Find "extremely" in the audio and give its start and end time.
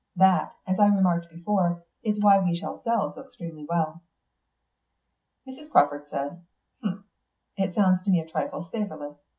3.21-3.65